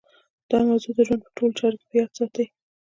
[0.49, 2.45] دا موضوع د ژوند په ټولو چارو کې په یاد ساتئ